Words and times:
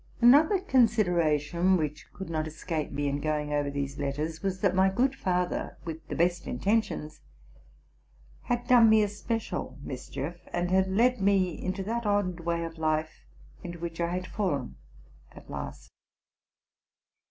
Another 0.19 0.59
consideration 0.59 1.77
which 1.77 2.11
could 2.11 2.27
not 2.27 2.47
escape 2.47 2.89
me 2.91 3.07
in 3.07 3.21
going 3.21 3.53
over 3.53 3.69
these 3.69 3.99
letters, 3.99 4.41
was 4.41 4.59
that 4.61 4.73
my 4.73 4.89
good. 4.89 5.13
father, 5.13 5.77
with 5.85 6.07
the 6.07 6.15
best 6.15 6.47
intentions, 6.47 7.21
hud 8.45 8.67
done 8.67 8.89
me 8.89 9.03
a 9.03 9.07
special 9.07 9.77
'mischief, 9.83 10.37
and 10.53 10.71
had 10.71 10.87
led 10.87 11.21
me 11.21 11.53
into 11.53 11.83
that 11.83 12.07
odd 12.07 12.39
way 12.39 12.63
of 12.63 12.79
life 12.79 13.27
into 13.61 13.77
which 13.77 14.01
I 14.01 14.09
had 14.15 14.25
fallen 14.25 14.75
at 15.33 15.51
last. 15.51 15.91